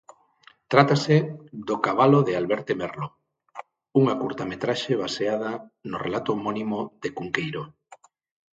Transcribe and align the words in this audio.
Trátase 0.71 1.15
d'O 1.65 1.77
cabalo 1.85 2.19
de 2.27 2.33
Alberte 2.41 2.73
Merlo, 2.81 3.07
unha 3.99 4.17
curtametraxe 4.21 4.93
baseada 5.03 5.51
no 5.89 5.97
relato 6.05 6.29
homónimo 6.33 6.79
de 7.01 7.09
Cunqueiro. 7.17 7.63